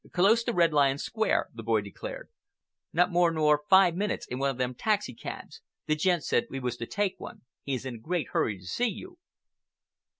"Close 0.11 0.43
to 0.43 0.51
Red 0.51 0.73
Lion 0.73 0.97
Square," 0.97 1.49
the 1.53 1.61
boy 1.61 1.81
declared. 1.81 2.27
"Not 2.91 3.11
more 3.11 3.29
nor 3.29 3.61
five 3.69 3.93
minutes 3.95 4.25
in 4.25 4.39
one 4.39 4.49
of 4.49 4.57
them 4.57 4.73
taxicabs. 4.73 5.61
The 5.85 5.93
gent 5.95 6.23
said 6.23 6.47
we 6.49 6.59
was 6.59 6.75
to 6.77 6.87
take 6.87 7.19
one. 7.19 7.43
He 7.61 7.75
is 7.75 7.85
in 7.85 7.93
a 7.93 7.99
great 7.99 8.29
hurry 8.29 8.57
to 8.57 8.65
see 8.65 8.87
you." 8.89 9.19